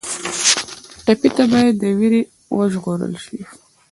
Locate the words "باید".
1.51-1.75